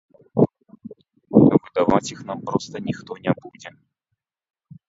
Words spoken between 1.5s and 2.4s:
Выдаваць іх нам